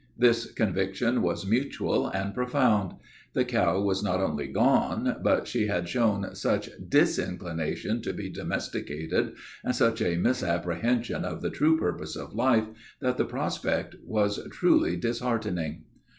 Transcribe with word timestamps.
This 0.17 0.51
conviction 0.51 1.21
was 1.21 1.45
mutual 1.45 2.07
and 2.07 2.33
profound. 2.33 2.95
The 3.33 3.45
cow 3.45 3.79
was 3.81 4.01
not 4.01 4.19
only 4.19 4.47
gone, 4.47 5.17
but 5.21 5.47
she 5.47 5.67
had 5.67 5.87
shown 5.87 6.33
such 6.33 6.71
disinclination 6.89 8.01
to 8.01 8.11
be 8.11 8.27
domesticated, 8.27 9.35
and 9.63 9.75
such 9.75 10.01
a 10.01 10.17
misapprehension 10.17 11.23
of 11.23 11.43
the 11.43 11.51
true 11.51 11.77
purpose 11.77 12.15
of 12.15 12.33
life, 12.33 12.65
that 12.99 13.17
the 13.17 13.25
prospect 13.25 13.95
was 14.03 14.39
truly 14.49 14.95
disheartening. 14.97 15.83